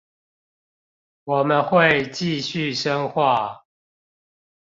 [1.25, 3.67] 我們會繼續深化